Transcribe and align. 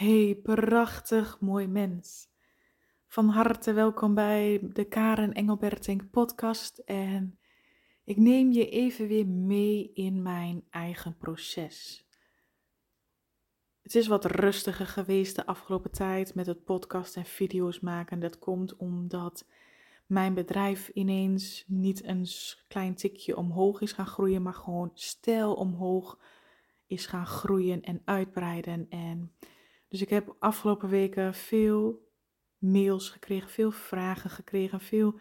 Hey, 0.00 0.38
prachtig 0.42 1.40
mooi 1.40 1.66
mens. 1.66 2.28
Van 3.06 3.28
harte 3.28 3.72
welkom 3.72 4.14
bij 4.14 4.60
de 4.72 4.84
Karen 4.84 5.32
Engelbertink 5.32 6.10
podcast 6.10 6.78
en 6.78 7.38
ik 8.04 8.16
neem 8.16 8.52
je 8.52 8.68
even 8.68 9.06
weer 9.06 9.26
mee 9.26 9.92
in 9.94 10.22
mijn 10.22 10.64
eigen 10.70 11.16
proces. 11.16 12.06
Het 13.82 13.94
is 13.94 14.06
wat 14.06 14.24
rustiger 14.24 14.86
geweest 14.86 15.36
de 15.36 15.46
afgelopen 15.46 15.90
tijd 15.90 16.34
met 16.34 16.46
het 16.46 16.64
podcast 16.64 17.16
en 17.16 17.24
video's 17.24 17.80
maken. 17.80 18.20
Dat 18.20 18.38
komt 18.38 18.76
omdat 18.76 19.46
mijn 20.06 20.34
bedrijf 20.34 20.88
ineens 20.88 21.64
niet 21.66 22.04
een 22.04 22.26
klein 22.68 22.94
tikje 22.94 23.36
omhoog 23.36 23.80
is 23.80 23.92
gaan 23.92 24.06
groeien, 24.06 24.42
maar 24.42 24.54
gewoon 24.54 24.90
stijl 24.94 25.54
omhoog 25.54 26.18
is 26.86 27.06
gaan 27.06 27.26
groeien 27.26 27.82
en 27.82 28.02
uitbreiden. 28.04 28.86
En 28.88 29.32
dus 29.90 30.00
ik 30.00 30.10
heb 30.10 30.36
afgelopen 30.38 30.88
weken 30.88 31.34
veel 31.34 32.08
mails 32.58 33.08
gekregen, 33.08 33.48
veel 33.50 33.70
vragen 33.70 34.30
gekregen, 34.30 34.80
veel 34.80 35.18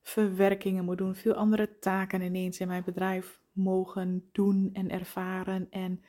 verwerkingen 0.00 0.84
moeten 0.84 1.06
doen, 1.06 1.14
veel 1.14 1.34
andere 1.34 1.78
taken 1.78 2.22
ineens 2.22 2.60
in 2.60 2.68
mijn 2.68 2.84
bedrijf 2.84 3.40
mogen 3.52 4.28
doen 4.32 4.70
en 4.72 4.90
ervaren. 4.90 5.66
En 5.70 6.02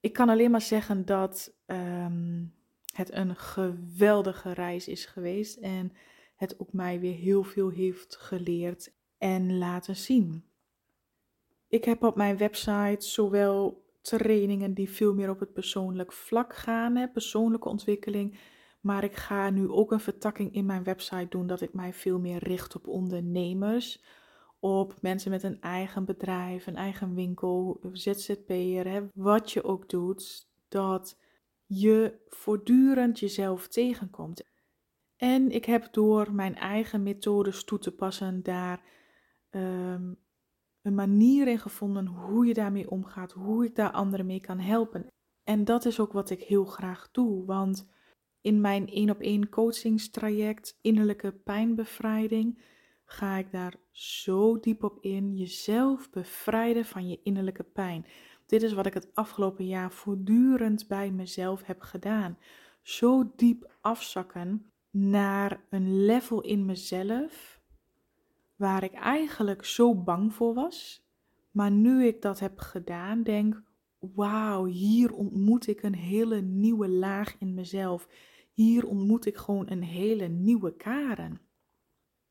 ik 0.00 0.12
kan 0.12 0.28
alleen 0.28 0.50
maar 0.50 0.60
zeggen 0.60 1.04
dat 1.04 1.56
um, 1.66 2.54
het 2.94 3.12
een 3.12 3.36
geweldige 3.36 4.52
reis 4.52 4.88
is 4.88 5.06
geweest 5.06 5.56
en 5.56 5.92
het 6.36 6.60
ook 6.60 6.72
mij 6.72 7.00
weer 7.00 7.16
heel 7.16 7.42
veel 7.42 7.68
heeft 7.68 8.16
geleerd 8.16 8.92
en 9.18 9.58
laten 9.58 9.96
zien. 9.96 10.44
Ik 11.68 11.84
heb 11.84 12.02
op 12.02 12.16
mijn 12.16 12.36
website 12.36 13.06
zowel 13.06 13.83
trainingen 14.04 14.74
die 14.74 14.90
veel 14.90 15.14
meer 15.14 15.30
op 15.30 15.40
het 15.40 15.52
persoonlijk 15.52 16.12
vlak 16.12 16.56
gaan, 16.56 16.96
hè, 16.96 17.08
persoonlijke 17.08 17.68
ontwikkeling. 17.68 18.38
Maar 18.80 19.04
ik 19.04 19.14
ga 19.16 19.50
nu 19.50 19.68
ook 19.68 19.92
een 19.92 20.00
vertakking 20.00 20.54
in 20.54 20.66
mijn 20.66 20.82
website 20.84 21.26
doen 21.28 21.46
dat 21.46 21.60
ik 21.60 21.72
mij 21.72 21.92
veel 21.92 22.18
meer 22.18 22.44
richt 22.44 22.76
op 22.76 22.88
ondernemers. 22.88 24.04
Op 24.58 24.94
mensen 25.00 25.30
met 25.30 25.42
een 25.42 25.60
eigen 25.60 26.04
bedrijf, 26.04 26.66
een 26.66 26.76
eigen 26.76 27.14
winkel, 27.14 27.80
ZZP'er, 27.92 28.88
hè, 28.88 29.00
wat 29.14 29.52
je 29.52 29.64
ook 29.64 29.88
doet. 29.88 30.48
Dat 30.68 31.18
je 31.66 32.18
voortdurend 32.28 33.18
jezelf 33.18 33.68
tegenkomt. 33.68 34.42
En 35.16 35.50
ik 35.50 35.64
heb 35.64 35.88
door 35.92 36.32
mijn 36.32 36.56
eigen 36.56 37.02
methodes 37.02 37.64
toe 37.64 37.78
te 37.78 37.92
passen 37.92 38.42
daar 38.42 38.82
ehm, 39.50 40.12
een 40.84 40.94
manier 40.94 41.48
in 41.48 41.58
gevonden 41.58 42.06
hoe 42.06 42.46
je 42.46 42.54
daarmee 42.54 42.90
omgaat, 42.90 43.32
hoe 43.32 43.64
ik 43.64 43.74
daar 43.74 43.90
anderen 43.90 44.26
mee 44.26 44.40
kan 44.40 44.58
helpen. 44.58 45.06
En 45.44 45.64
dat 45.64 45.84
is 45.84 46.00
ook 46.00 46.12
wat 46.12 46.30
ik 46.30 46.42
heel 46.42 46.64
graag 46.64 47.08
doe, 47.10 47.44
want 47.44 47.88
in 48.40 48.60
mijn 48.60 48.88
één 48.88 49.10
op 49.10 49.20
één 49.20 49.48
coachingstraject 49.48 50.78
innerlijke 50.80 51.32
pijnbevrijding 51.32 52.62
ga 53.04 53.36
ik 53.36 53.50
daar 53.50 53.74
zo 53.90 54.60
diep 54.60 54.82
op 54.82 54.98
in, 55.00 55.36
jezelf 55.36 56.10
bevrijden 56.10 56.84
van 56.84 57.08
je 57.08 57.20
innerlijke 57.22 57.64
pijn. 57.64 58.06
Dit 58.46 58.62
is 58.62 58.72
wat 58.72 58.86
ik 58.86 58.94
het 58.94 59.14
afgelopen 59.14 59.66
jaar 59.66 59.92
voortdurend 59.92 60.88
bij 60.88 61.10
mezelf 61.10 61.62
heb 61.62 61.80
gedaan. 61.80 62.38
Zo 62.82 63.32
diep 63.36 63.72
afzakken 63.80 64.72
naar 64.90 65.64
een 65.70 66.04
level 66.04 66.40
in 66.40 66.64
mezelf 66.64 67.53
waar 68.56 68.84
ik 68.84 68.92
eigenlijk 68.92 69.64
zo 69.64 69.94
bang 69.94 70.34
voor 70.34 70.54
was. 70.54 71.06
Maar 71.50 71.70
nu 71.70 72.06
ik 72.06 72.22
dat 72.22 72.40
heb 72.40 72.58
gedaan, 72.58 73.22
denk, 73.22 73.62
wauw, 73.98 74.64
hier 74.64 75.12
ontmoet 75.12 75.66
ik 75.66 75.82
een 75.82 75.94
hele 75.94 76.40
nieuwe 76.40 76.88
laag 76.88 77.36
in 77.38 77.54
mezelf. 77.54 78.08
Hier 78.52 78.86
ontmoet 78.86 79.26
ik 79.26 79.36
gewoon 79.36 79.70
een 79.70 79.82
hele 79.82 80.28
nieuwe 80.28 80.76
Karen. 80.76 81.40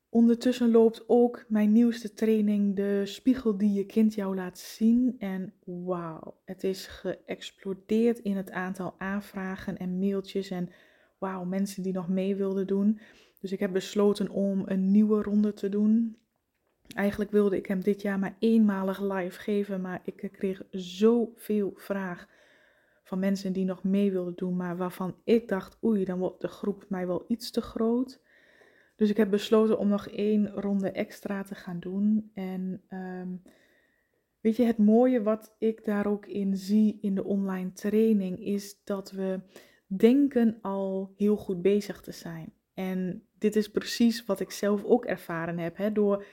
Ondertussen 0.08 0.70
loopt 0.70 1.04
ook 1.06 1.44
mijn 1.48 1.72
nieuwste 1.72 2.12
training, 2.12 2.76
de 2.76 3.02
spiegel 3.04 3.56
die 3.56 3.72
je 3.72 3.86
kind 3.86 4.14
jou 4.14 4.34
laat 4.34 4.58
zien. 4.58 5.14
En 5.18 5.54
wauw, 5.64 6.40
het 6.44 6.64
is 6.64 6.86
geëxplodeerd 6.86 8.18
in 8.18 8.36
het 8.36 8.50
aantal 8.50 8.94
aanvragen 8.98 9.76
en 9.76 9.98
mailtjes 9.98 10.50
en 10.50 10.70
wauw, 11.18 11.44
mensen 11.44 11.82
die 11.82 11.92
nog 11.92 12.08
mee 12.08 12.36
wilden 12.36 12.66
doen. 12.66 13.00
Dus 13.44 13.52
ik 13.52 13.60
heb 13.60 13.72
besloten 13.72 14.28
om 14.28 14.62
een 14.66 14.90
nieuwe 14.90 15.22
ronde 15.22 15.52
te 15.52 15.68
doen. 15.68 16.16
Eigenlijk 16.94 17.30
wilde 17.30 17.56
ik 17.56 17.66
hem 17.66 17.80
dit 17.80 18.02
jaar 18.02 18.18
maar 18.18 18.36
eenmalig 18.38 19.00
live 19.00 19.40
geven, 19.40 19.80
maar 19.80 20.02
ik 20.04 20.30
kreeg 20.32 20.62
zoveel 20.70 21.72
vraag 21.76 22.28
van 23.02 23.18
mensen 23.18 23.52
die 23.52 23.64
nog 23.64 23.82
mee 23.82 24.12
wilden 24.12 24.34
doen, 24.36 24.56
maar 24.56 24.76
waarvan 24.76 25.16
ik 25.24 25.48
dacht, 25.48 25.78
oei, 25.84 26.04
dan 26.04 26.18
wordt 26.18 26.40
de 26.40 26.48
groep 26.48 26.84
mij 26.88 27.06
wel 27.06 27.24
iets 27.28 27.50
te 27.50 27.60
groot. 27.60 28.20
Dus 28.96 29.10
ik 29.10 29.16
heb 29.16 29.30
besloten 29.30 29.78
om 29.78 29.88
nog 29.88 30.08
één 30.08 30.48
ronde 30.48 30.90
extra 30.90 31.42
te 31.42 31.54
gaan 31.54 31.80
doen. 31.80 32.30
En 32.34 32.82
ehm, 32.88 33.28
weet 34.40 34.56
je, 34.56 34.64
het 34.64 34.78
mooie 34.78 35.22
wat 35.22 35.54
ik 35.58 35.84
daar 35.84 36.06
ook 36.06 36.26
in 36.26 36.56
zie 36.56 36.98
in 37.00 37.14
de 37.14 37.24
online 37.24 37.72
training 37.72 38.38
is 38.38 38.84
dat 38.84 39.10
we 39.10 39.40
denken 39.86 40.58
al 40.62 41.12
heel 41.16 41.36
goed 41.36 41.62
bezig 41.62 42.00
te 42.00 42.12
zijn. 42.12 42.52
En 42.74 43.22
dit 43.38 43.56
is 43.56 43.70
precies 43.70 44.24
wat 44.24 44.40
ik 44.40 44.50
zelf 44.50 44.84
ook 44.84 45.04
ervaren 45.04 45.58
heb. 45.58 45.76
Hè? 45.76 45.92
Door 45.92 46.24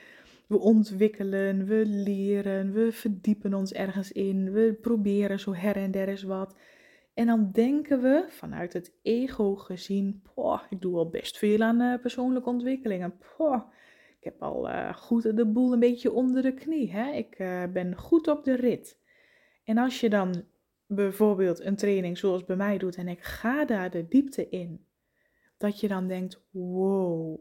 we 0.46 0.58
ontwikkelen, 0.58 1.66
we 1.66 1.82
leren, 1.86 2.72
we 2.72 2.92
verdiepen 2.92 3.54
ons 3.54 3.72
ergens 3.72 4.12
in, 4.12 4.52
we 4.52 4.78
proberen 4.80 5.40
zo 5.40 5.54
her 5.54 5.76
en 5.76 5.90
der 5.90 6.08
eens 6.08 6.22
wat. 6.22 6.56
En 7.14 7.26
dan 7.26 7.50
denken 7.52 8.02
we 8.02 8.24
vanuit 8.28 8.72
het 8.72 8.92
ego 9.02 9.56
gezien, 9.56 10.22
poh, 10.34 10.60
ik 10.70 10.80
doe 10.80 10.96
al 10.96 11.10
best 11.10 11.38
veel 11.38 11.60
aan 11.60 11.80
uh, 11.80 12.00
persoonlijke 12.00 12.48
ontwikkelingen. 12.48 13.14
Poh, 13.36 13.62
ik 14.18 14.24
heb 14.24 14.42
al 14.42 14.68
uh, 14.68 14.94
goed 14.94 15.36
de 15.36 15.46
boel 15.46 15.72
een 15.72 15.78
beetje 15.78 16.12
onder 16.12 16.42
de 16.42 16.54
knie. 16.54 16.92
Hè? 16.92 17.12
Ik 17.12 17.38
uh, 17.38 17.64
ben 17.72 17.96
goed 17.96 18.28
op 18.28 18.44
de 18.44 18.54
rit. 18.54 18.98
En 19.64 19.78
als 19.78 20.00
je 20.00 20.10
dan 20.10 20.44
bijvoorbeeld 20.86 21.60
een 21.60 21.76
training 21.76 22.18
zoals 22.18 22.44
bij 22.44 22.56
mij 22.56 22.78
doet 22.78 22.96
en 22.96 23.08
ik 23.08 23.22
ga 23.22 23.64
daar 23.64 23.90
de 23.90 24.08
diepte 24.08 24.48
in, 24.48 24.84
dat 25.62 25.80
je 25.80 25.88
dan 25.88 26.06
denkt, 26.06 26.40
wow, 26.50 27.40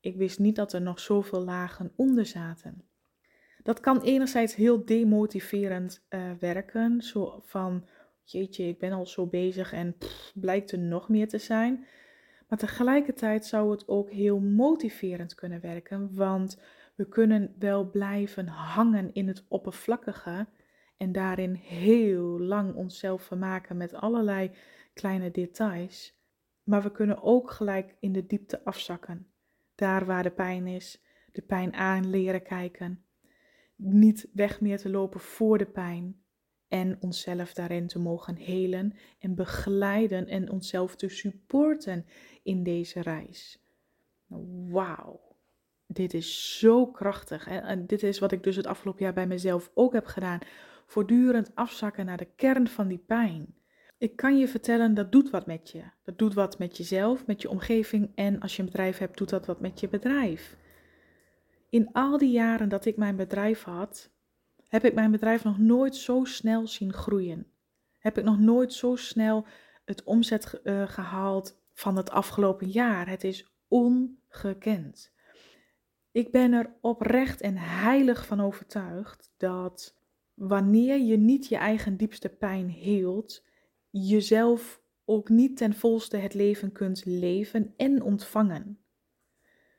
ik 0.00 0.16
wist 0.16 0.38
niet 0.38 0.56
dat 0.56 0.72
er 0.72 0.82
nog 0.82 1.00
zoveel 1.00 1.44
lagen 1.44 1.92
onder 1.96 2.26
zaten. 2.26 2.82
Dat 3.62 3.80
kan 3.80 4.00
enerzijds 4.00 4.54
heel 4.54 4.84
demotiverend 4.84 6.04
uh, 6.10 6.30
werken, 6.40 7.02
zo 7.02 7.40
van 7.44 7.86
jeetje, 8.24 8.64
ik 8.64 8.78
ben 8.78 8.92
al 8.92 9.06
zo 9.06 9.26
bezig 9.26 9.72
en 9.72 9.96
blijkt 10.34 10.72
er 10.72 10.78
nog 10.78 11.08
meer 11.08 11.28
te 11.28 11.38
zijn. 11.38 11.86
Maar 12.48 12.58
tegelijkertijd 12.58 13.46
zou 13.46 13.70
het 13.70 13.88
ook 13.88 14.10
heel 14.10 14.38
motiverend 14.40 15.34
kunnen 15.34 15.60
werken, 15.60 16.14
want 16.14 16.60
we 16.94 17.08
kunnen 17.08 17.54
wel 17.58 17.90
blijven 17.90 18.46
hangen 18.46 19.10
in 19.12 19.28
het 19.28 19.44
oppervlakkige 19.48 20.46
en 20.96 21.12
daarin 21.12 21.54
heel 21.54 22.40
lang 22.40 22.74
onszelf 22.74 23.22
vermaken 23.22 23.76
met 23.76 23.94
allerlei 23.94 24.50
kleine 24.94 25.30
details. 25.30 26.15
Maar 26.66 26.82
we 26.82 26.92
kunnen 26.92 27.22
ook 27.22 27.50
gelijk 27.50 27.96
in 28.00 28.12
de 28.12 28.26
diepte 28.26 28.64
afzakken 28.64 29.30
daar 29.76 30.06
waar 30.06 30.22
de 30.22 30.30
pijn 30.30 30.66
is, 30.66 31.02
de 31.32 31.42
pijn 31.42 31.74
aan 31.74 32.10
leren 32.10 32.42
kijken. 32.42 33.04
Niet 33.76 34.28
weg 34.32 34.60
meer 34.60 34.78
te 34.78 34.90
lopen 34.90 35.20
voor 35.20 35.58
de 35.58 35.66
pijn 35.66 36.22
en 36.68 36.96
onszelf 37.00 37.54
daarin 37.54 37.86
te 37.86 37.98
mogen 37.98 38.36
helen 38.36 38.96
en 39.18 39.34
begeleiden 39.34 40.26
en 40.26 40.50
onszelf 40.50 40.96
te 40.96 41.08
supporten 41.08 42.06
in 42.42 42.62
deze 42.62 43.00
reis. 43.00 43.64
Wauw, 44.68 45.36
dit 45.86 46.14
is 46.14 46.58
zo 46.58 46.86
krachtig. 46.86 47.46
En 47.46 47.86
dit 47.86 48.02
is 48.02 48.18
wat 48.18 48.32
ik 48.32 48.42
dus 48.42 48.56
het 48.56 48.66
afgelopen 48.66 49.04
jaar 49.04 49.14
bij 49.14 49.26
mezelf 49.26 49.70
ook 49.74 49.92
heb 49.92 50.06
gedaan. 50.06 50.40
Voortdurend 50.86 51.54
afzakken 51.54 52.06
naar 52.06 52.16
de 52.16 52.28
kern 52.36 52.68
van 52.68 52.88
die 52.88 52.98
pijn. 53.06 53.54
Ik 53.98 54.16
kan 54.16 54.38
je 54.38 54.48
vertellen, 54.48 54.94
dat 54.94 55.12
doet 55.12 55.30
wat 55.30 55.46
met 55.46 55.70
je. 55.70 55.82
Dat 56.02 56.18
doet 56.18 56.34
wat 56.34 56.58
met 56.58 56.76
jezelf, 56.76 57.26
met 57.26 57.42
je 57.42 57.50
omgeving 57.50 58.10
en 58.14 58.40
als 58.40 58.56
je 58.56 58.62
een 58.62 58.68
bedrijf 58.68 58.98
hebt, 58.98 59.18
doet 59.18 59.28
dat 59.28 59.46
wat 59.46 59.60
met 59.60 59.80
je 59.80 59.88
bedrijf. 59.88 60.56
In 61.68 61.92
al 61.92 62.18
die 62.18 62.30
jaren 62.30 62.68
dat 62.68 62.84
ik 62.84 62.96
mijn 62.96 63.16
bedrijf 63.16 63.62
had, 63.62 64.10
heb 64.68 64.84
ik 64.84 64.94
mijn 64.94 65.10
bedrijf 65.10 65.44
nog 65.44 65.58
nooit 65.58 65.96
zo 65.96 66.24
snel 66.24 66.66
zien 66.66 66.92
groeien. 66.92 67.46
Heb 67.98 68.18
ik 68.18 68.24
nog 68.24 68.38
nooit 68.38 68.72
zo 68.72 68.96
snel 68.96 69.46
het 69.84 70.04
omzet 70.04 70.60
uh, 70.64 70.88
gehaald 70.88 71.60
van 71.72 71.96
het 71.96 72.10
afgelopen 72.10 72.68
jaar. 72.68 73.08
Het 73.08 73.24
is 73.24 73.52
ongekend. 73.68 75.12
Ik 76.10 76.30
ben 76.30 76.52
er 76.52 76.74
oprecht 76.80 77.40
en 77.40 77.56
heilig 77.56 78.26
van 78.26 78.40
overtuigd 78.40 79.32
dat 79.36 79.98
wanneer 80.34 80.98
je 80.98 81.16
niet 81.16 81.46
je 81.48 81.56
eigen 81.56 81.96
diepste 81.96 82.28
pijn 82.28 82.70
heelt, 82.70 83.45
jezelf 84.04 84.82
ook 85.04 85.28
niet 85.28 85.56
ten 85.56 85.74
volste 85.74 86.16
het 86.16 86.34
leven 86.34 86.72
kunt 86.72 87.04
leven 87.04 87.74
en 87.76 88.02
ontvangen. 88.02 88.78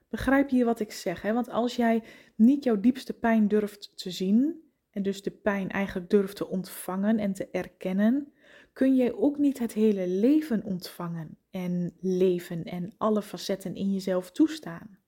Begrijp 0.10 0.50
je 0.50 0.66
wat 0.66 0.80
ik 0.80 0.92
zeg? 0.92 1.22
Hè? 1.22 1.34
Want 1.34 1.50
als 1.50 1.76
jij 1.76 2.04
niet 2.36 2.64
jouw 2.64 2.80
diepste 2.80 3.14
pijn 3.14 3.48
durft 3.48 3.98
te 3.98 4.12
zien 4.12 4.62
en 4.90 5.04
dus 5.04 5.22
de 5.22 5.32
pijn 5.32 5.70
eigenlijk 5.70 6.10
durft 6.10 6.36
te 6.36 6.48
ontvangen 6.48 7.20
en 7.20 7.34
te 7.34 7.50
erkennen, 7.50 8.34
kun 8.74 8.96
jij 8.96 9.14
ook 9.14 9.38
niet 9.38 9.60
het 9.60 9.74
hele 9.74 10.08
leven 10.08 10.64
ontvangen 10.64 11.38
en 11.50 11.94
leven 12.00 12.64
en 12.64 12.94
alle 12.98 13.22
facetten 13.22 13.76
in 13.76 13.94
jezelf 13.94 14.32
toestaan. 14.32 15.00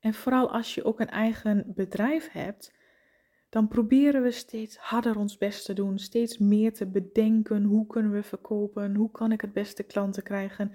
En 0.00 0.14
vooral 0.14 0.50
als 0.50 0.74
je 0.74 0.84
ook 0.84 1.00
een 1.00 1.10
eigen 1.10 1.72
bedrijf 1.74 2.28
hebt, 2.30 2.72
dan 3.48 3.68
proberen 3.68 4.22
we 4.22 4.30
steeds 4.30 4.76
harder 4.76 5.16
ons 5.16 5.38
best 5.38 5.64
te 5.64 5.72
doen, 5.72 5.98
steeds 5.98 6.38
meer 6.38 6.72
te 6.72 6.86
bedenken. 6.86 7.64
Hoe 7.64 7.86
kunnen 7.86 8.12
we 8.12 8.22
verkopen? 8.22 8.94
Hoe 8.94 9.10
kan 9.10 9.32
ik 9.32 9.40
het 9.40 9.52
beste 9.52 9.82
klanten 9.82 10.22
krijgen? 10.22 10.72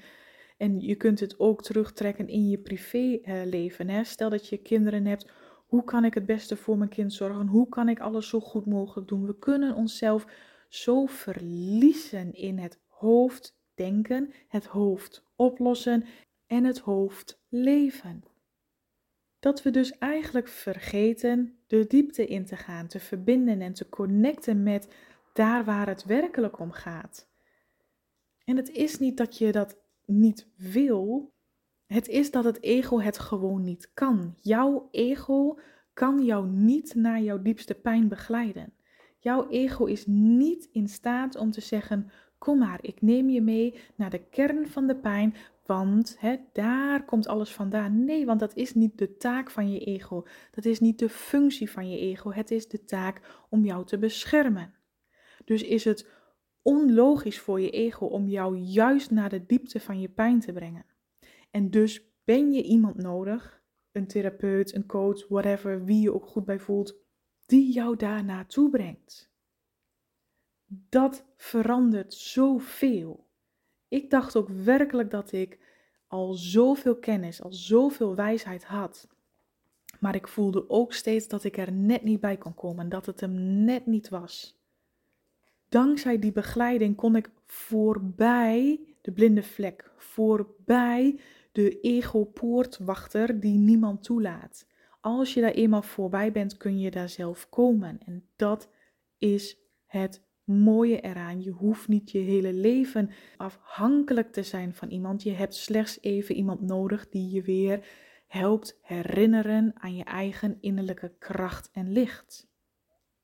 En 0.58 0.80
je 0.80 0.96
kunt 0.96 1.20
het 1.20 1.40
ook 1.40 1.64
terugtrekken 1.64 2.28
in 2.28 2.50
je 2.50 2.58
privéleven. 2.58 3.90
Hè? 3.90 4.04
Stel 4.04 4.30
dat 4.30 4.48
je 4.48 4.58
kinderen 4.58 5.06
hebt. 5.06 5.31
Hoe 5.68 5.84
kan 5.84 6.06
ik 6.06 6.14
het 6.14 6.25
beste 6.25 6.56
voor 6.56 6.78
mijn 6.78 6.90
kind 6.90 7.14
zorgen? 7.14 7.48
Hoe 7.48 7.70
kan 7.70 7.90
ik 7.90 8.00
alles 8.00 8.30
zo 8.30 8.40
goed 8.40 8.66
mogelijk 8.66 9.08
doen? 9.08 9.25
We 9.25 9.38
kunnen 9.40 9.75
onszelf 9.75 10.25
zo 10.70 11.06
verliezen 11.06 12.34
in 12.34 12.58
het 12.58 12.80
hoofddenken, 12.88 14.34
het 14.48 14.66
hoofd 14.66 15.25
oplossen 15.36 16.06
en 16.48 16.64
het 16.64 16.80
hoofd 16.80 17.42
leven. 17.50 18.24
Dat 19.44 19.63
we 19.63 19.72
dus 19.72 19.98
eigenlijk 19.98 20.48
vergeten 20.48 21.57
de 21.68 21.88
diepte 21.88 22.28
in 22.28 22.45
te 22.45 22.56
gaan, 22.56 22.88
te 22.88 23.00
verbinden 23.00 23.62
en 23.62 23.74
te 23.74 23.90
connecten 23.90 24.63
met 24.63 24.94
daar 25.34 25.63
waar 25.63 25.88
het 25.88 26.06
werkelijk 26.06 26.60
om 26.60 26.72
gaat. 26.72 27.30
En 28.45 28.57
het 28.57 28.69
is 28.69 29.00
niet 29.00 29.18
dat 29.18 29.38
je 29.38 29.51
dat 29.51 29.78
niet 30.06 30.48
wil, 30.57 31.34
het 31.86 32.07
is 32.07 32.31
dat 32.31 32.44
het 32.44 32.62
ego 32.62 33.00
het 33.00 33.19
gewoon 33.19 33.63
niet 33.63 33.92
kan. 33.94 34.36
Jouw 34.42 34.88
ego 34.92 35.60
kan 35.94 36.25
jou 36.25 36.48
niet 36.48 36.96
naar 36.96 37.22
jouw 37.22 37.42
diepste 37.42 37.74
pijn 37.74 38.07
begeleiden. 38.07 38.74
Jouw 39.19 39.50
ego 39.50 39.86
is 39.86 40.06
niet 40.07 40.69
in 40.72 40.88
staat 40.88 41.36
om 41.36 41.51
te 41.51 41.62
zeggen: 41.62 42.12
Kom 42.44 42.57
maar, 42.57 42.80
ik 42.81 43.01
neem 43.01 43.30
je 43.30 43.42
mee 43.42 43.74
naar 43.95 44.10
de 44.10 44.24
kern 44.30 44.68
van 44.68 44.88
de 44.88 44.95
pijn, 44.95 45.36
want 45.66 46.16
hè, 46.19 46.36
daar 46.54 47.06
komt 47.06 47.28
alles 47.28 47.51
vandaan. 47.51 48.06
Nee, 48.06 48.25
want 48.25 48.40
dat 48.40 48.56
is 48.56 48.74
niet 48.74 48.98
de 48.98 49.18
taak 49.18 49.51
van 49.51 49.72
je 49.72 49.80
ego. 49.80 50.25
Dat 50.51 50.66
is 50.66 50.80
niet 50.80 51.00
de 51.00 51.10
functie 51.10 51.72
van 51.72 51.90
je 51.90 51.98
ego. 51.98 52.31
Het 52.31 52.51
is 52.51 52.68
de 52.68 52.86
taak 52.86 53.45
om 53.50 53.66
jou 53.66 53.86
te 53.86 53.98
beschermen. 53.98 54.74
Dus 55.45 55.63
is 55.63 55.84
het 55.84 56.10
onlogisch 56.62 57.40
voor 57.40 57.62
je 57.62 57.69
ego 57.69 58.06
om 58.06 58.28
jou 58.28 58.57
juist 58.57 59.12
naar 59.12 59.30
de 59.30 59.46
diepte 59.46 59.80
van 59.80 60.00
je 60.00 60.10
pijn 60.10 60.39
te 60.39 60.54
brengen. 60.54 60.86
En 61.51 61.69
dus 61.69 62.13
ben 62.24 62.51
je 62.51 62.63
iemand 62.63 62.96
nodig, 62.96 63.63
een 63.92 64.07
therapeut, 64.07 64.75
een 64.75 64.86
coach, 64.86 65.28
whatever, 65.28 65.86
wie 65.86 66.01
je 66.01 66.13
ook 66.13 66.25
goed 66.25 66.46
bij 66.46 66.60
voelt, 66.60 66.96
die 67.46 67.74
jou 67.74 67.96
daar 67.96 68.24
naartoe 68.24 68.69
brengt. 68.69 69.32
Dat 70.90 71.25
verandert 71.38 72.14
zoveel. 72.14 73.28
Ik 73.88 74.10
dacht 74.10 74.36
ook 74.36 74.50
werkelijk 74.50 75.12
dat 75.12 75.31
ik 75.31 75.60
al 76.08 76.34
zoveel 76.34 76.96
kennis, 76.96 77.42
al 77.42 77.54
zoveel 77.54 78.16
wijsheid 78.16 78.64
had. 78.64 79.08
Maar 80.00 80.16
ik 80.16 80.28
voelde 80.28 80.70
ook 80.70 80.94
steeds 80.94 81.28
dat 81.28 81.44
ik 81.44 81.58
er 81.58 81.72
net 81.72 82.04
niet 82.04 82.20
bij 82.20 82.38
kon 82.38 82.54
komen, 82.54 82.90
dat 82.90 83.06
het 83.06 83.20
hem 83.20 83.64
net 83.64 83.86
niet 83.86 84.10
was. 84.10 84.62
Dankzij 85.70 86.20
die 86.20 86.31
begeleiding 86.31 86.96
kon 86.96 87.16
ik 87.16 87.30
voorbij 87.46 88.80
de 89.02 89.12
blinde 89.12 89.44
vlek, 89.44 89.92
voorbij 89.98 91.20
de 91.52 91.80
ego-poortwachter 91.80 93.40
die 93.40 93.58
niemand 93.58 94.04
toelaat. 94.04 94.68
Als 95.02 95.34
je 95.34 95.42
daar 95.42 95.52
eenmaal 95.52 95.81
voorbij 95.81 96.31
bent, 96.31 96.58
kun 96.58 96.80
je 96.80 96.92
daar 96.92 97.10
zelf 97.10 97.50
komen. 97.50 98.00
En 98.06 98.28
dat 98.36 98.70
is 99.18 99.58
het 99.86 100.22
mooie 100.44 101.01
eraan. 101.01 101.42
Je 101.42 101.51
hoeft 101.51 101.88
niet 101.88 102.12
je 102.12 102.19
hele 102.19 102.54
leven 102.54 103.10
afhankelijk 103.38 104.31
te 104.31 104.44
zijn 104.44 104.74
van 104.74 104.90
iemand. 104.90 105.24
Je 105.24 105.31
hebt 105.31 105.56
slechts 105.56 106.01
even 106.01 106.36
iemand 106.36 106.62
nodig 106.62 107.10
die 107.10 107.30
je 107.30 107.42
weer 107.42 107.86
helpt 108.28 108.80
herinneren 108.81 109.72
aan 109.74 109.95
je 109.95 110.04
eigen 110.04 110.57
innerlijke 110.60 111.13
kracht 111.19 111.69
en 111.72 111.92
licht. 111.92 112.51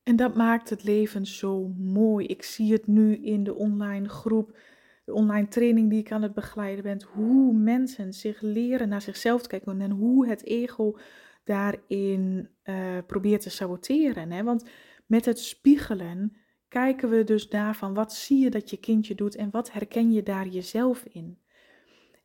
En 0.02 0.16
dat 0.16 0.34
maakt 0.34 0.70
het 0.70 0.84
leven 0.84 1.26
zo 1.26 1.68
mooi. 1.78 2.26
Ik 2.26 2.42
zie 2.42 2.72
het 2.72 2.86
nu 2.86 3.16
in 3.16 3.44
de 3.44 3.54
online 3.54 4.08
groep, 4.08 4.58
de 5.04 5.12
online 5.12 5.48
training 5.48 5.90
die 5.90 5.98
ik 5.98 6.12
aan 6.12 6.22
het 6.22 6.34
begeleiden 6.34 6.84
ben, 6.84 7.02
hoe 7.12 7.52
mensen 7.52 8.12
zich 8.12 8.40
leren 8.40 8.88
naar 8.88 9.02
zichzelf 9.02 9.42
te 9.42 9.48
kijken 9.48 9.80
en 9.80 9.90
hoe 9.90 10.28
het 10.28 10.44
ego 10.44 10.98
daarin 11.44 12.48
uh, 12.64 12.98
probeert 13.06 13.40
te 13.40 13.50
saboteren. 13.50 14.30
Hè? 14.30 14.42
Want 14.42 14.64
met 15.06 15.24
het 15.24 15.38
spiegelen 15.38 16.36
kijken 16.70 17.10
we 17.10 17.24
dus 17.24 17.48
naar 17.48 17.76
van 17.76 17.94
wat 17.94 18.12
zie 18.12 18.38
je 18.38 18.50
dat 18.50 18.70
je 18.70 18.76
kindje 18.76 19.14
doet 19.14 19.36
en 19.36 19.50
wat 19.50 19.72
herken 19.72 20.12
je 20.12 20.22
daar 20.22 20.46
jezelf 20.46 21.04
in. 21.04 21.38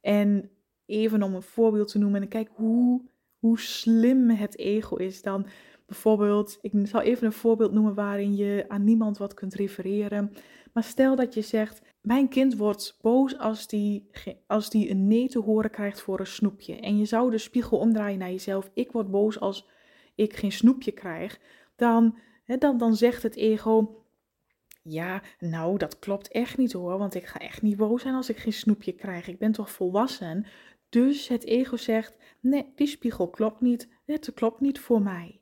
En 0.02 0.50
even 0.86 1.24
om 1.24 1.36
een 1.36 1.42
voorbeeld 1.42 1.88
te 1.88 1.98
noemen, 1.98 2.28
kijk 2.28 2.50
hoe, 2.54 3.02
hoe 3.40 3.60
slim 3.60 4.30
het 4.30 4.58
ego 4.58 4.96
is 4.96 5.22
dan. 5.22 5.46
Bijvoorbeeld, 5.86 6.58
ik 6.62 6.72
zal 6.84 7.02
even 7.02 7.26
een 7.26 7.34
voorbeeld 7.34 7.72
noemen 7.72 7.94
waarin 7.94 8.36
je 8.36 8.66
aan 8.68 8.84
niemand 8.84 9.18
wat 9.18 9.34
kunt 9.34 9.54
refereren. 9.54 10.32
Maar 10.74 10.84
stel 10.84 11.16
dat 11.16 11.34
je 11.34 11.42
zegt, 11.42 11.82
mijn 12.02 12.28
kind 12.28 12.58
wordt 12.58 12.98
boos 13.02 13.38
als 13.38 13.68
die, 13.68 14.10
als 14.48 14.70
die 14.70 14.90
een 14.90 15.08
nee 15.08 15.28
te 15.28 15.40
horen 15.40 15.70
krijgt 15.70 16.02
voor 16.02 16.20
een 16.20 16.28
snoepje. 16.28 16.80
En 16.80 16.98
je 16.98 17.06
zou 17.06 17.32
de 17.32 17.38
spiegel 17.38 17.78
omdraaien 17.78 18.20
naar 18.20 18.32
jezelf. 18.32 18.70
Ik 18.74 18.92
word 18.92 19.12
boos 19.12 19.40
als 19.40 19.70
ik 20.16 20.36
geen 20.36 20.52
snoepje 20.52 20.92
krijg. 20.92 21.40
Dan, 21.76 22.18
hè, 22.44 22.58
dan, 22.58 22.78
dan 22.78 22.96
zegt 22.96 23.24
het 23.24 23.36
ego, 23.36 24.05
ja, 24.88 25.22
nou, 25.40 25.78
dat 25.78 26.00
klopt 26.00 26.28
echt 26.28 26.58
niet 26.58 26.72
hoor, 26.72 26.98
want 26.98 27.16
ik 27.16 27.26
ga 27.26 27.40
echt 27.40 27.62
niet 27.62 27.78
boos 27.78 28.02
zijn 28.02 28.16
als 28.16 28.30
ik 28.30 28.38
geen 28.38 28.54
snoepje 28.54 28.92
krijg. 28.92 29.28
Ik 29.28 29.40
ben 29.40 29.52
toch 29.52 29.72
volwassen? 29.72 30.46
Dus 30.90 31.28
het 31.28 31.46
ego 31.46 31.78
zegt: 31.78 32.18
nee, 32.40 32.72
die 32.76 32.88
spiegel 32.88 33.30
klopt 33.30 33.62
niet. 33.62 33.90
Het 34.06 34.34
klopt 34.34 34.60
niet 34.60 34.80
voor 34.80 35.02
mij. 35.02 35.42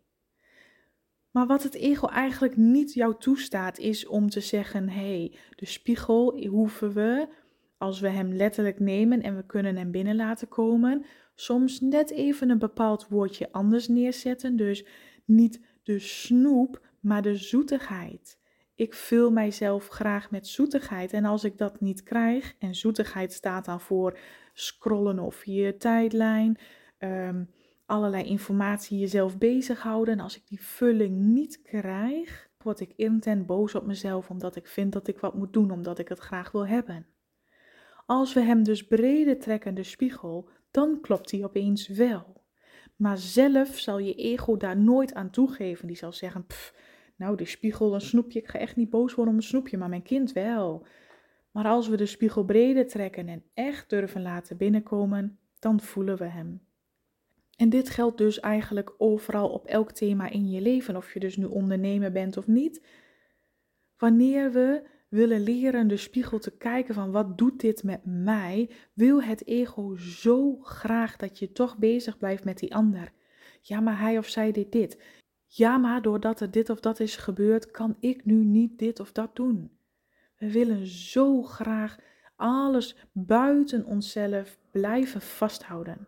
Maar 1.31 1.48
wat 1.48 1.63
het 1.63 1.74
ego 1.74 2.07
eigenlijk 2.07 2.57
niet 2.57 2.94
jou 2.94 3.16
toestaat, 3.19 3.78
is 3.78 4.07
om 4.07 4.30
te 4.30 4.40
zeggen: 4.40 4.90
hé, 4.90 5.18
hey, 5.18 5.38
de 5.56 5.66
spiegel 5.66 6.48
hoeven 6.48 6.94
we, 6.94 7.28
als 7.78 8.00
we 8.00 8.10
hem 8.10 8.34
letterlijk 8.34 8.80
nemen 8.80 9.22
en 9.22 9.36
we 9.36 9.46
kunnen 9.46 9.75
hem 9.75 9.92
binnen 9.92 10.16
laten 10.16 10.48
komen, 10.48 11.06
soms 11.36 11.80
net 11.80 12.12
even 12.12 12.50
een 12.50 12.60
bepaald 12.60 13.07
woordje 13.07 13.51
anders 13.51 13.88
neerzetten. 13.88 14.56
Dus 14.56 14.86
niet 15.25 15.62
de 15.84 16.00
snoep, 16.00 16.88
maar 17.00 17.22
de 17.22 17.36
zoetigheid. 17.36 18.42
Ik 18.84 18.94
vul 18.94 19.32
mijzelf 19.32 19.88
graag 19.88 20.32
met 20.32 20.48
zoetigheid. 20.48 21.14
En 21.14 21.26
als 21.26 21.44
ik 21.44 21.58
dat 21.58 21.80
niet 21.80 22.04
krijg, 22.04 22.56
en 22.60 22.76
zoetigheid 22.76 23.34
staat 23.34 23.66
dan 23.66 23.82
voor 23.82 24.18
scrollen 24.54 25.20
of 25.20 25.46
je 25.46 25.78
tijdlijn, 25.78 26.58
um, 27.00 27.50
allerlei 27.86 28.24
informatie 28.24 29.00
jezelf 29.00 29.38
bezighouden. 29.38 30.13
En 30.13 30.20
als 30.20 30.36
ik 30.36 30.48
die 30.48 30.62
vulling 30.62 31.18
niet 31.18 31.62
krijg, 31.62 32.50
word 32.58 32.80
ik 32.80 32.94
intent 32.96 33.46
boos 33.46 33.75
op 33.75 33.86
mezelf 33.86 34.30
omdat 34.30 34.56
ik 34.56 34.68
vind 34.68 34.94
dat 34.94 35.08
ik 35.08 35.20
wat 35.20 35.36
moet 35.36 35.54
doen, 35.54 35.72
omdat 35.72 36.00
ik 36.00 36.08
het 36.10 36.20
graag 36.20 36.52
wil 36.52 36.68
hebben. 36.68 37.06
Als 38.06 38.34
we 38.34 38.42
hem 38.42 38.63
dus 38.63 38.88
breder 38.88 39.40
trekken, 39.40 39.75
de 39.75 39.84
spiegel, 39.84 40.50
dan 40.72 41.02
klopt 41.02 41.32
hij 41.32 41.44
opeens 41.44 41.88
wel. 41.88 42.42
Maar 42.96 43.18
zelf 43.18 43.78
zal 43.78 43.98
je 43.98 44.13
ego 44.13 44.58
daar 44.58 44.78
nooit 44.78 45.13
aan 45.13 45.30
toegeven. 45.30 45.88
Die 45.88 45.98
zal 45.98 46.13
zeggen: 46.13 46.46
nou, 47.15 47.38
de 47.38 47.46
spiegel, 47.46 47.93
een 47.93 48.01
snoepje. 48.01 48.39
Ik 48.39 48.48
ga 48.48 48.60
echt 48.60 48.75
niet 48.75 48.89
boos 48.89 49.15
worden 49.15 49.34
om 49.34 49.39
een 49.39 49.46
snoepje, 49.46 49.77
maar 49.77 49.89
mijn 49.89 50.01
kind 50.01 50.32
wel. 50.32 50.86
Maar 51.51 51.65
als 51.65 51.88
we 51.88 51.98
de 51.98 52.05
spiegel 52.05 52.43
breder 52.43 52.88
trekken 52.88 53.27
en 53.27 53.43
echt 53.53 53.89
durven 53.89 54.22
laten 54.22 54.58
binnenkomen, 54.58 55.39
dan 55.60 55.79
voelen 55.79 56.17
we 56.17 56.25
hem. 56.25 56.62
En 57.55 57.70
dit 57.70 57.89
geldt 57.89 58.17
dus 58.17 58.39
eigenlijk 58.39 58.93
overal 58.98 59.50
op 59.50 59.65
elk 59.65 59.91
thema 59.91 60.29
in 60.29 60.50
je 60.50 60.62
leven, 60.62 60.96
of 60.96 61.13
je 61.13 61.20
dus 61.20 61.38
nu 61.38 61.46
ondernemer 61.46 62.12
bent 62.12 62.38
of 62.38 62.48
niet. 62.48 62.86
Wanneer 63.98 64.51
we 64.51 64.84
willen 65.10 65.41
leren 65.41 65.88
de 65.88 65.98
spiegel 65.98 66.39
te 66.39 66.58
kijken 66.58 66.93
van 66.93 67.12
wat 67.12 67.38
doet 67.38 67.60
dit 67.60 67.84
met 67.84 68.01
mij, 68.05 68.70
wil 68.93 69.24
het 69.24 69.48
ego 69.48 69.96
zo 69.96 70.55
graag 70.55 71.15
dat 71.15 71.39
je 71.39 71.51
toch 71.51 71.77
bezig 71.77 72.17
blijft 72.17 72.43
met 72.43 72.60
die 72.60 72.75
ander. 72.75 73.12
Ja, 73.62 73.79
maar 73.79 74.00
hij 74.00 74.17
of 74.17 74.27
zij 74.27 74.51
deed 74.51 74.72
dit 74.72 74.98
ja, 75.55 75.77
maar 75.77 76.01
doordat 76.01 76.39
er 76.39 76.51
dit 76.51 76.69
of 76.69 76.79
dat 76.79 77.00
is 77.00 77.15
gebeurd, 77.15 77.72
kan 77.72 77.95
ik 78.00 78.25
nu 78.25 78.43
niet 78.43 78.79
dit 78.79 79.00
of 79.00 79.12
dat 79.12 79.36
doen. 79.36 79.72
We 80.38 80.51
willen 80.51 80.88
zo 80.88 81.41
graag 81.41 81.98
alles 82.36 82.95
buiten 83.12 83.86
onszelf 83.86 84.57
blijven 84.72 85.22
vasthouden. 85.22 86.07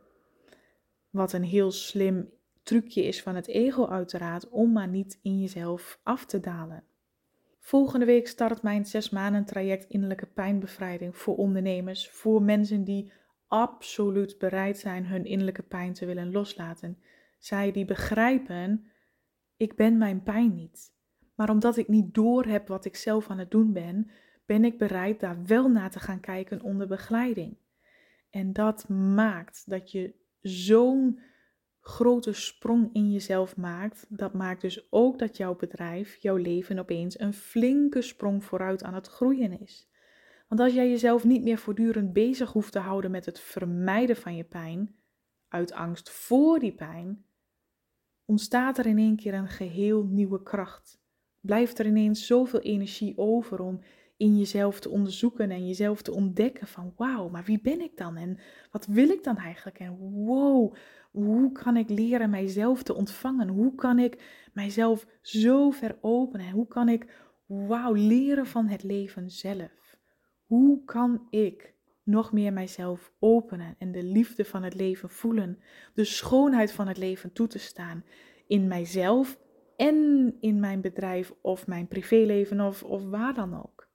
Wat 1.10 1.34
een 1.34 1.44
heel 1.44 1.72
slim 1.72 2.30
trucje 2.64 3.04
is 3.04 3.22
van 3.22 3.36
het 3.36 3.48
ego 3.48 3.88
uiteraard, 3.88 4.50
om 4.50 4.72
maar 4.72 4.88
niet 4.88 5.20
in 5.22 5.40
jezelf 5.40 6.00
af 6.04 6.26
te 6.26 6.40
dalen. 6.40 6.84
Volgende 7.60 8.06
week 8.06 8.28
start 8.28 8.62
mijn 8.62 8.86
zes 8.86 9.10
maanden 9.10 9.46
traject 9.46 9.86
innerlijke 9.90 10.26
pijnbevrijding 10.26 11.18
voor 11.18 11.36
ondernemers, 11.36 12.10
voor 12.10 12.42
mensen 12.42 12.84
die 12.84 13.12
absoluut 13.48 14.38
bereid 14.38 14.78
zijn 14.78 15.06
hun 15.06 15.26
innerlijke 15.26 15.64
pijn 15.64 15.94
te 15.94 16.06
willen 16.06 16.32
loslaten. 16.32 16.98
Zij 17.40 17.72
die 17.72 17.86
begrijpen 17.86 18.86
ik 19.58 19.76
ben 19.76 19.98
mijn 19.98 20.24
pijn 20.24 20.56
niet. 20.56 20.94
Maar 21.36 21.50
omdat 21.50 21.78
ik 21.78 21.88
niet 21.88 22.14
doorheb 22.14 22.68
wat 22.68 22.86
ik 22.86 22.96
zelf 22.96 23.30
aan 23.30 23.38
het 23.40 23.52
doen 23.52 23.74
ben, 23.74 24.10
ben 24.46 24.66
ik 24.66 24.78
bereid 24.78 25.20
daar 25.20 25.46
wel 25.46 25.70
naar 25.70 25.92
te 25.92 26.00
gaan 26.00 26.20
kijken 26.20 26.62
onder 26.62 26.88
begeleiding? 26.88 27.58
En 28.30 28.54
dat 28.54 28.90
maakt 28.90 29.70
dat 29.70 29.92
je 29.92 30.14
zo'n 30.42 31.20
grote 31.80 32.34
sprong 32.34 32.90
in 32.94 33.12
jezelf 33.12 33.58
maakt. 33.58 34.06
Dat 34.10 34.34
maakt 34.34 34.62
dus 34.62 34.92
ook 34.92 35.20
dat 35.20 35.38
jouw 35.38 35.56
bedrijf, 35.56 36.16
jouw 36.16 36.36
leven 36.36 36.80
opeens 36.80 37.20
een 37.20 37.34
flinke 37.34 38.02
sprong 38.02 38.44
vooruit 38.44 38.84
aan 38.84 38.94
het 38.94 39.08
groeien 39.08 39.60
is. 39.60 39.90
Want 40.48 40.62
als 40.62 40.74
jij 40.74 40.90
jezelf 40.90 41.24
niet 41.24 41.44
meer 41.44 41.58
voortdurend 41.58 42.14
bezig 42.14 42.52
hoeft 42.52 42.72
te 42.72 42.80
houden 42.80 43.12
met 43.12 43.26
het 43.26 43.40
vermijden 43.40 44.16
van 44.16 44.36
je 44.36 44.44
pijn, 44.44 44.96
uit 45.48 45.74
angst 45.74 46.10
voor 46.10 46.60
die 46.60 46.74
pijn, 46.74 47.26
ontstaat 48.26 48.78
er 48.78 48.86
in 48.86 48.98
één 48.98 49.16
keer 49.16 49.34
een 49.34 49.50
geheel 49.50 50.04
nieuwe 50.04 50.44
kracht. 50.44 51.00
Blijft 51.40 51.80
er 51.80 51.86
ineens 51.86 52.26
zoveel 52.26 52.60
energie 52.60 53.18
over 53.18 53.62
om 53.62 53.80
in 54.18 54.38
jezelf 54.38 54.80
te 54.80 54.90
onderzoeken 54.90 55.52
en 55.52 55.68
jezelf 55.68 56.02
te 56.02 56.12
ontdekken 56.12 56.68
van 56.68 56.94
wauw, 56.96 57.30
maar 57.30 57.44
wie 57.44 57.62
ben 57.62 57.82
ik 57.82 57.98
dan 57.98 58.16
en 58.16 58.40
wat 58.72 58.86
wil 58.86 59.10
ik 59.10 59.24
dan 59.24 59.38
eigenlijk 59.38 59.80
en 59.80 59.98
wow, 59.98 60.76
hoe 61.12 61.52
kan 61.52 61.78
ik 61.78 61.90
leren 61.90 62.30
mijzelf 62.30 62.84
te 62.84 62.94
ontvangen? 62.94 63.48
Hoe 63.48 63.76
kan 63.76 64.00
ik 64.00 64.48
mijzelf 64.54 65.06
zo 65.22 65.70
veropenen? 65.70 66.52
Hoe 66.52 66.68
kan 66.68 66.90
ik 66.90 67.06
wauw 67.46 67.94
leren 67.94 68.46
van 68.46 68.68
het 68.68 68.84
leven 68.84 69.30
zelf? 69.30 69.98
Hoe 70.46 70.84
kan 70.84 71.28
ik 71.30 71.75
nog 72.06 72.32
meer 72.32 72.54
mijzelf 72.54 73.12
openen 73.20 73.76
en 73.78 73.92
de 73.92 74.04
liefde 74.04 74.46
van 74.46 74.64
het 74.64 74.74
leven 74.74 75.10
voelen, 75.10 75.60
de 75.94 76.04
schoonheid 76.04 76.72
van 76.72 76.88
het 76.88 76.98
leven 76.98 77.34
toe 77.34 77.48
te 77.48 77.60
staan 77.60 78.06
in 78.48 78.68
mijzelf 78.68 79.40
en 79.76 80.34
in 80.40 80.60
mijn 80.60 80.82
bedrijf 80.82 81.34
of 81.42 81.68
mijn 81.68 81.88
privéleven 81.88 82.62
of, 82.62 82.84
of 82.84 83.04
waar 83.04 83.34
dan 83.34 83.64
ook. 83.64 83.90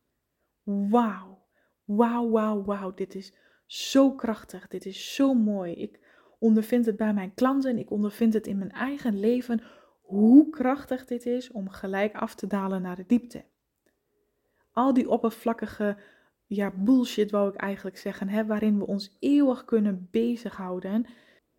Wauw, 0.62 1.46
wauw, 1.84 2.30
wauw, 2.30 2.64
wauw, 2.64 2.94
dit 2.94 3.14
is 3.14 3.34
zo 3.66 4.12
krachtig, 4.12 4.68
dit 4.68 4.86
is 4.86 5.14
zo 5.14 5.34
mooi. 5.34 5.72
Ik 5.72 6.00
ondervind 6.38 6.86
het 6.86 6.96
bij 6.96 7.14
mijn 7.14 7.34
klanten, 7.34 7.78
ik 7.78 7.90
ondervind 7.90 8.34
het 8.34 8.46
in 8.46 8.58
mijn 8.58 8.72
eigen 8.72 9.20
leven, 9.20 9.62
hoe 10.00 10.50
krachtig 10.50 11.04
dit 11.04 11.26
is 11.26 11.50
om 11.50 11.68
gelijk 11.68 12.14
af 12.14 12.34
te 12.34 12.46
dalen 12.46 12.82
naar 12.82 12.96
de 12.96 13.06
diepte. 13.06 13.44
Al 14.72 14.92
die 14.94 15.08
oppervlakkige 15.08 15.96
ja, 16.54 16.72
bullshit 16.76 17.30
wou 17.30 17.48
ik 17.48 17.54
eigenlijk 17.54 17.98
zeggen, 17.98 18.28
hè, 18.28 18.46
waarin 18.46 18.78
we 18.78 18.86
ons 18.86 19.16
eeuwig 19.18 19.64
kunnen 19.64 20.08
bezighouden. 20.10 21.06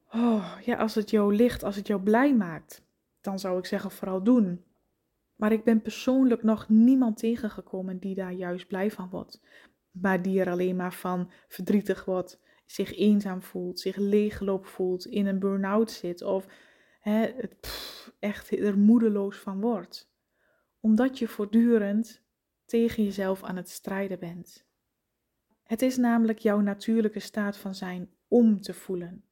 Oh, 0.10 0.58
ja, 0.66 0.78
als 0.78 0.96
het 0.96 1.10
jou 1.10 1.36
ligt, 1.36 1.64
als 1.64 1.76
het 1.76 1.88
jou 1.88 2.02
blij 2.02 2.36
maakt, 2.36 2.84
dan 3.22 3.40
zou 3.40 3.58
ik 3.58 3.66
zeggen 3.66 3.92
vooral 3.92 4.24
doen. 4.24 4.64
Maar 5.36 5.52
ik 5.52 5.64
ben 5.64 5.82
persoonlijk 5.82 6.44
nog 6.44 6.70
niemand 6.70 7.18
tegengekomen 7.18 8.00
die 8.00 8.16
daar 8.16 8.32
juist 8.32 8.68
blij 8.68 8.92
van 8.92 9.10
wordt. 9.10 9.42
Maar 9.92 10.22
die 10.22 10.40
er 10.40 10.50
alleen 10.50 10.76
maar 10.76 10.94
van 10.94 11.32
verdrietig 11.48 12.06
wordt, 12.06 12.40
zich 12.66 12.96
eenzaam 12.96 13.42
voelt, 13.42 13.80
zich 13.80 13.96
leegloop 13.96 14.66
voelt, 14.66 15.06
in 15.06 15.26
een 15.26 15.40
burn-out 15.40 15.92
zit 15.92 16.22
of 16.22 16.46
hè, 17.00 17.34
het, 17.38 17.58
echt 18.20 18.52
er 18.52 18.78
moedeloos 18.78 19.38
van 19.38 19.62
wordt. 19.62 20.12
Omdat 20.80 21.20
je 21.20 21.28
voortdurend 21.28 22.24
tegen 22.66 23.04
jezelf 23.04 23.44
aan 23.44 23.56
het 23.56 23.70
strijden 23.70 24.20
bent. 24.20 24.70
Het 25.72 25.82
is 25.82 25.98
namelijk 25.98 26.40
jouw 26.40 26.60
natuurlijke 26.60 27.20
staat 27.20 27.58
van 27.58 27.76
zijn 27.76 28.10
om 28.28 28.62
te 28.62 28.74
voelen. 28.74 29.24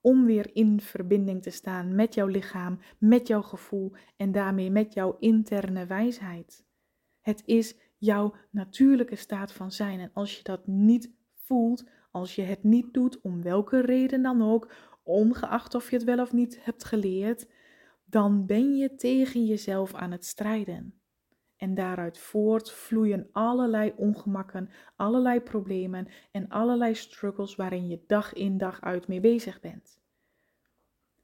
Om 0.00 0.24
weer 0.24 0.50
in 0.52 0.80
verbinding 0.80 1.42
te 1.42 1.50
staan 1.50 1.94
met 1.94 2.14
jouw 2.14 2.26
lichaam, 2.26 2.78
met 2.98 3.26
jouw 3.26 3.42
gevoel 3.42 3.92
en 4.16 4.32
daarmee 4.32 4.70
met 4.70 4.94
jouw 4.94 5.16
interne 5.18 5.86
wijsheid. 5.86 6.64
Het 7.20 7.42
is 7.44 7.76
jouw 7.98 8.34
natuurlijke 8.50 9.16
staat 9.16 9.52
van 9.52 9.72
zijn. 9.72 10.00
En 10.00 10.10
als 10.12 10.36
je 10.36 10.42
dat 10.42 10.66
niet 10.66 11.10
voelt, 11.34 11.84
als 12.10 12.34
je 12.34 12.42
het 12.42 12.62
niet 12.62 12.94
doet, 12.94 13.20
om 13.20 13.42
welke 13.42 13.80
reden 13.80 14.22
dan 14.22 14.42
ook, 14.42 14.72
ongeacht 15.02 15.74
of 15.74 15.90
je 15.90 15.96
het 15.96 16.04
wel 16.04 16.20
of 16.20 16.32
niet 16.32 16.64
hebt 16.64 16.84
geleerd, 16.84 17.50
dan 18.04 18.46
ben 18.46 18.76
je 18.76 18.94
tegen 18.94 19.44
jezelf 19.44 19.94
aan 19.94 20.10
het 20.10 20.24
strijden. 20.24 21.03
En 21.56 21.74
daaruit 21.74 22.18
voort 22.18 22.72
vloeien 22.72 23.28
allerlei 23.32 23.92
ongemakken, 23.96 24.70
allerlei 24.96 25.40
problemen 25.40 26.08
en 26.30 26.48
allerlei 26.48 26.94
struggles 26.94 27.54
waarin 27.54 27.88
je 27.88 28.00
dag 28.06 28.32
in 28.32 28.58
dag 28.58 28.80
uit 28.80 29.08
mee 29.08 29.20
bezig 29.20 29.60
bent. 29.60 30.00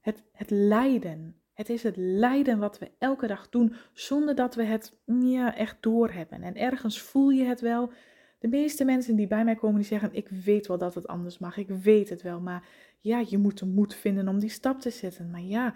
Het, 0.01 0.23
het 0.33 0.51
lijden. 0.51 1.35
Het 1.55 1.69
is 1.69 1.83
het 1.83 1.97
lijden 1.97 2.59
wat 2.59 2.79
we 2.79 2.91
elke 2.99 3.27
dag 3.27 3.49
doen 3.49 3.75
zonder 3.93 4.35
dat 4.35 4.55
we 4.55 4.63
het 4.63 4.97
ja, 5.21 5.57
echt 5.57 5.77
doorhebben. 5.81 6.43
En 6.43 6.57
ergens 6.57 7.01
voel 7.01 7.31
je 7.31 7.45
het 7.45 7.61
wel. 7.61 7.93
De 8.39 8.49
meeste 8.49 8.85
mensen 8.85 9.17
die 9.17 9.27
bij 9.27 9.45
mij 9.45 9.55
komen, 9.55 9.77
die 9.77 9.85
zeggen: 9.85 10.13
Ik 10.13 10.29
weet 10.29 10.67
wel 10.67 10.79
dat 10.79 10.95
het 10.95 11.07
anders 11.07 11.39
mag. 11.39 11.57
Ik 11.57 11.69
weet 11.69 12.09
het 12.09 12.23
wel. 12.23 12.41
Maar 12.41 12.69
ja, 13.01 13.25
je 13.29 13.39
moet 13.39 13.59
de 13.59 13.67
moed 13.67 13.95
vinden 13.95 14.29
om 14.29 14.39
die 14.39 14.49
stap 14.49 14.81
te 14.81 14.91
zetten. 14.91 15.31
Maar 15.31 15.43
ja, 15.43 15.75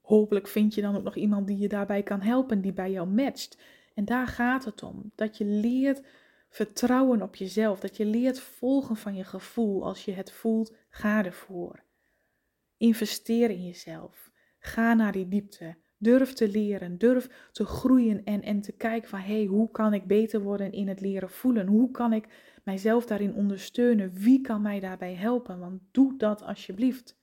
hopelijk 0.00 0.48
vind 0.48 0.74
je 0.74 0.80
dan 0.82 0.96
ook 0.96 1.02
nog 1.02 1.16
iemand 1.16 1.46
die 1.46 1.58
je 1.58 1.68
daarbij 1.68 2.02
kan 2.02 2.20
helpen, 2.20 2.60
die 2.60 2.72
bij 2.72 2.90
jou 2.90 3.08
matcht. 3.08 3.58
En 3.94 4.04
daar 4.04 4.26
gaat 4.26 4.64
het 4.64 4.82
om. 4.82 5.12
Dat 5.14 5.36
je 5.36 5.44
leert 5.44 6.02
vertrouwen 6.48 7.22
op 7.22 7.36
jezelf. 7.36 7.80
Dat 7.80 7.96
je 7.96 8.04
leert 8.04 8.40
volgen 8.40 8.96
van 8.96 9.14
je 9.14 9.24
gevoel. 9.24 9.84
Als 9.84 10.04
je 10.04 10.12
het 10.12 10.32
voelt, 10.32 10.76
ga 10.88 11.24
ervoor. 11.24 11.82
Investeer 12.76 13.50
in 13.50 13.64
jezelf. 13.66 14.30
Ga 14.58 14.94
naar 14.94 15.12
die 15.12 15.28
diepte. 15.28 15.76
Durf 16.02 16.32
te 16.32 16.48
leren, 16.48 16.98
durf 16.98 17.48
te 17.52 17.64
groeien 17.64 18.24
en, 18.24 18.42
en 18.42 18.60
te 18.60 18.72
kijken 18.72 19.08
van 19.08 19.18
hé, 19.18 19.34
hey, 19.34 19.44
hoe 19.44 19.70
kan 19.70 19.94
ik 19.94 20.06
beter 20.06 20.40
worden 20.40 20.72
in 20.72 20.88
het 20.88 21.00
leren 21.00 21.30
voelen? 21.30 21.66
Hoe 21.66 21.90
kan 21.90 22.12
ik 22.12 22.28
mijzelf 22.64 23.06
daarin 23.06 23.34
ondersteunen? 23.34 24.12
Wie 24.12 24.40
kan 24.40 24.62
mij 24.62 24.80
daarbij 24.80 25.14
helpen? 25.14 25.58
Want 25.58 25.80
doe 25.90 26.16
dat 26.16 26.42
alsjeblieft. 26.42 27.21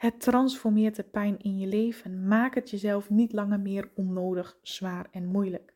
Het 0.00 0.20
transformeert 0.20 0.96
de 0.96 1.02
pijn 1.02 1.38
in 1.38 1.58
je 1.58 1.66
leven. 1.66 2.26
Maak 2.26 2.54
het 2.54 2.70
jezelf 2.70 3.10
niet 3.10 3.32
langer 3.32 3.60
meer 3.60 3.90
onnodig, 3.94 4.58
zwaar 4.62 5.06
en 5.10 5.26
moeilijk. 5.26 5.74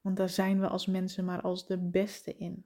Want 0.00 0.16
daar 0.16 0.28
zijn 0.28 0.60
we 0.60 0.68
als 0.68 0.86
mensen 0.86 1.24
maar 1.24 1.40
als 1.40 1.66
de 1.66 1.78
beste 1.78 2.36
in. 2.36 2.64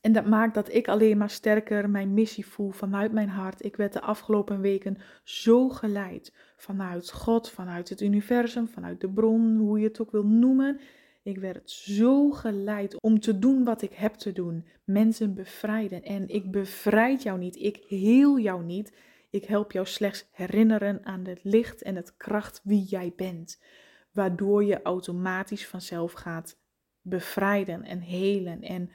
En 0.00 0.12
dat 0.12 0.26
maakt 0.26 0.54
dat 0.54 0.72
ik 0.72 0.88
alleen 0.88 1.18
maar 1.18 1.30
sterker 1.30 1.90
mijn 1.90 2.14
missie 2.14 2.46
voel 2.46 2.70
vanuit 2.70 3.12
mijn 3.12 3.28
hart. 3.28 3.64
Ik 3.64 3.76
werd 3.76 3.92
de 3.92 4.00
afgelopen 4.00 4.60
weken 4.60 4.96
zo 5.24 5.68
geleid 5.68 6.34
vanuit 6.56 7.12
God, 7.12 7.50
vanuit 7.50 7.88
het 7.88 8.00
universum, 8.00 8.68
vanuit 8.68 9.00
de 9.00 9.10
bron, 9.10 9.56
hoe 9.56 9.78
je 9.78 9.86
het 9.86 10.00
ook 10.00 10.10
wil 10.10 10.26
noemen. 10.26 10.80
Ik 11.22 11.38
werd 11.38 11.70
zo 11.70 12.30
geleid 12.30 13.00
om 13.00 13.20
te 13.20 13.38
doen 13.38 13.64
wat 13.64 13.82
ik 13.82 13.92
heb 13.92 14.14
te 14.14 14.32
doen. 14.32 14.66
Mensen 14.84 15.34
bevrijden. 15.34 16.02
En 16.02 16.28
ik 16.28 16.50
bevrijd 16.50 17.22
jou 17.22 17.38
niet. 17.38 17.56
Ik 17.56 17.84
heel 17.88 18.38
jou 18.38 18.64
niet. 18.64 18.92
Ik 19.32 19.44
help 19.44 19.72
jou 19.72 19.86
slechts 19.86 20.28
herinneren 20.30 21.04
aan 21.04 21.24
het 21.24 21.40
licht 21.42 21.82
en 21.82 21.96
het 21.96 22.16
kracht 22.16 22.60
wie 22.64 22.82
jij 22.82 23.12
bent, 23.16 23.62
waardoor 24.10 24.64
je 24.64 24.82
automatisch 24.82 25.66
vanzelf 25.66 26.12
gaat 26.12 26.58
bevrijden 27.00 27.82
en 27.82 28.00
helen 28.00 28.62
en 28.62 28.90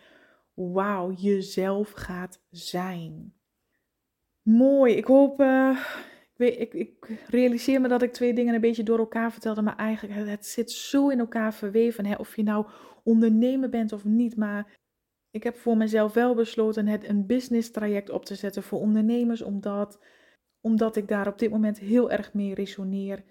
wauw, 0.54 1.12
jezelf 1.12 1.92
gaat 1.92 2.42
zijn. 2.50 3.34
Mooi, 4.42 4.96
ik 4.96 5.06
hoop, 5.06 5.42
uh, 5.42 5.80
ik, 6.22 6.38
weet, 6.38 6.60
ik, 6.60 6.74
ik, 6.74 7.22
realiseer 7.28 7.82
me 7.82 7.88
dat 7.88 8.02
ik 8.02 8.14
twee 8.14 8.34
dingen 8.34 8.54
een 8.54 8.62
beetje 8.62 8.84
door 8.84 9.00
elkaar 9.00 9.32
vertelde, 9.32 9.62
maar 9.62 9.76
eigenlijk 9.76 10.30
het, 10.30 10.46
zit 10.46 10.72
zo 10.72 11.10
in 11.10 11.20
elkaar 11.20 11.54
verweven, 11.54 12.06
hè? 12.06 12.16
of 12.16 12.36
je 12.36 12.44
nou 12.44 12.66
ondernemer 13.04 13.70
bent 13.70 13.94
of 13.94 14.06
niet, 14.06 14.36
maar 14.36 14.78
ik 15.32 15.44
heb 15.44 15.58
voor 15.58 15.78
mezelf 15.78 16.14
wel 16.14 16.36
besloten 16.36 16.88
het 16.88 17.08
een 17.08 17.26
business 17.26 17.72
traject 17.72 18.10
op 18.10 18.26
te 18.26 18.36
zetten 18.36 18.64
voor 18.64 18.80
ondernemers, 18.80 19.42
omdat 19.42 20.00
omdat 20.62 20.96
ik 20.96 21.08
daar 21.08 21.28
op 21.28 21.40
dit 21.40 21.50
moment 21.50 21.80
heel 21.80 22.12
erg 22.12 22.34
mee 22.34 22.54
resoneer. 22.54 23.24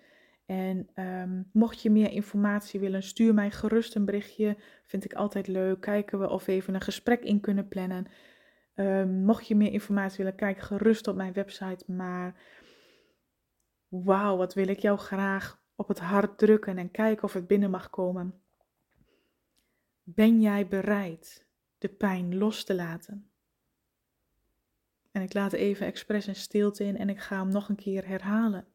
En 0.46 0.88
ehm, 0.94 1.42
mocht 1.52 1.82
je 1.82 1.90
meer 1.90 2.10
informatie 2.10 2.80
willen, 2.80 3.02
stuur 3.02 3.34
mij 3.34 3.50
gerust 3.50 3.94
een 3.94 4.04
berichtje. 4.04 4.56
Vind 4.84 5.04
ik 5.04 5.14
altijd 5.14 5.46
leuk. 5.46 5.80
Kijken 5.80 6.18
we 6.18 6.28
of 6.28 6.44
we 6.44 6.52
even 6.52 6.74
een 6.74 6.80
gesprek 6.80 7.22
in 7.22 7.40
kunnen 7.40 7.68
plannen. 7.68 8.06
Um, 8.74 9.24
mocht 9.24 9.46
je 9.46 9.56
meer 9.56 9.72
informatie 9.72 10.16
willen, 10.16 10.34
kijk 10.34 10.58
gerust 10.58 11.08
op 11.08 11.16
mijn 11.16 11.32
website. 11.32 11.92
Maar 11.92 12.34
wauw, 13.88 14.36
wat 14.36 14.54
wil 14.54 14.68
ik 14.68 14.78
jou 14.78 14.98
graag 14.98 15.60
op 15.74 15.88
het 15.88 15.98
hart 15.98 16.38
drukken 16.38 16.78
en 16.78 16.90
kijken 16.90 17.24
of 17.24 17.32
het 17.32 17.46
binnen 17.46 17.70
mag 17.70 17.90
komen. 17.90 18.40
Ben 20.02 20.40
jij 20.40 20.68
bereid 20.68 21.46
de 21.78 21.88
pijn 21.88 22.38
los 22.38 22.64
te 22.64 22.74
laten? 22.74 23.30
En 25.16 25.22
ik 25.22 25.34
laat 25.34 25.52
even 25.52 25.86
expres 25.86 26.26
een 26.26 26.36
stilte 26.36 26.84
in 26.84 26.96
en 26.96 27.08
ik 27.08 27.20
ga 27.20 27.38
hem 27.38 27.48
nog 27.48 27.68
een 27.68 27.76
keer 27.76 28.06
herhalen. 28.06 28.66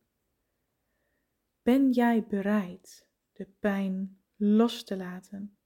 Ben 1.61 1.91
jij 1.91 2.25
bereid 2.25 3.07
de 3.31 3.45
pijn 3.59 4.21
los 4.35 4.83
te 4.83 4.97
laten? 4.97 5.57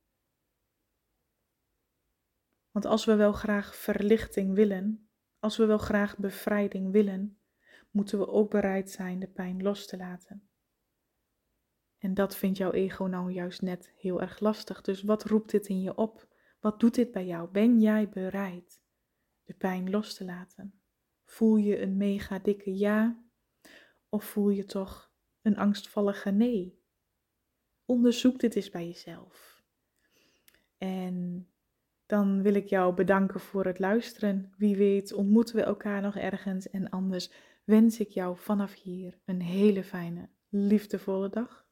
Want 2.72 2.86
als 2.86 3.05
we 3.05 3.15
wel 3.15 3.34
graag 3.34 3.75
verlichting 3.75 4.53
willen, 4.53 5.10
als 5.39 5.58
we 5.58 5.65
wel 5.65 5.77
graag 5.77 6.17
bevrijding 6.17 6.91
willen, 6.91 7.39
moeten 7.91 8.20
we 8.20 8.27
ook 8.27 8.50
bereid 8.50 8.91
zijn 8.91 9.20
de 9.20 9.27
pijn 9.27 9.62
los 9.62 9.88
te 9.88 9.98
laten. 9.98 10.50
En 11.98 12.13
dat 12.13 12.36
vindt 12.36 12.58
jouw 12.58 12.72
ego 12.72 13.03
nou 13.03 13.32
juist 13.32 13.62
net 13.62 13.94
heel 13.98 14.22
erg 14.22 14.39
lastig. 14.39 14.82
Dus 14.82 15.03
wat 15.03 15.24
roept 15.24 15.51
dit 15.51 15.67
in 15.67 15.82
je 15.82 15.96
op? 15.96 16.27
Wat 16.60 16.79
doet 16.79 16.96
dit 16.96 17.12
bij 17.12 17.25
jou? 17.25 17.50
Ben 17.50 17.79
jij 17.79 18.10
bereid 18.10 18.84
de 19.45 19.53
pijn 19.53 19.89
los 19.89 20.13
te 20.13 20.25
laten? 20.25 20.79
Voel 21.25 21.55
je 21.55 21.81
een 21.81 21.97
mega 21.97 22.39
dikke 22.39 22.77
ja? 22.77 23.23
Of 24.09 24.23
voel 24.23 24.49
je 24.49 24.65
toch 24.65 25.11
een 25.41 25.57
angstvallige 25.57 26.31
nee? 26.31 26.83
Onderzoek 27.85 28.39
dit 28.39 28.55
eens 28.55 28.69
bij 28.69 28.87
jezelf. 28.87 29.63
En 30.77 31.47
dan 32.05 32.41
wil 32.41 32.53
ik 32.53 32.67
jou 32.67 32.93
bedanken 32.93 33.39
voor 33.39 33.65
het 33.65 33.79
luisteren. 33.79 34.53
Wie 34.57 34.75
weet 34.75 35.13
ontmoeten 35.13 35.55
we 35.55 35.61
elkaar 35.61 36.01
nog 36.01 36.15
ergens 36.15 36.69
en 36.69 36.89
anders 36.89 37.31
wens 37.63 37.99
ik 37.99 38.09
jou 38.09 38.37
vanaf 38.37 38.73
hier 38.73 39.19
een 39.25 39.41
hele 39.41 39.83
fijne, 39.83 40.29
liefdevolle 40.49 41.29
dag. 41.29 41.64